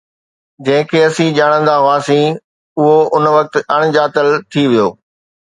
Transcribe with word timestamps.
جنهن 0.67 0.87
کي 0.93 1.01
اسين 1.07 1.29
ڄاڻندا 1.37 1.75
هئاسين، 1.85 2.31
اهو 2.79 2.97
ان 3.15 3.23
وقت 3.37 3.53
اڻڄاتل 3.77 4.27
ٿي 4.51 4.63
ويو 4.73 4.89